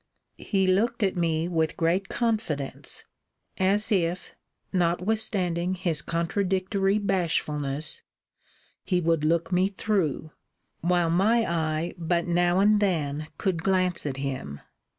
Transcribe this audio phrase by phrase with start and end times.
[0.39, 3.03] He looked at me with great confidence;
[3.59, 4.33] as if
[4.73, 8.01] (notwithstanding his contradictory bashfulness)
[8.83, 10.31] he would look me through;
[10.79, 14.61] while my eye but now and then could glance at him.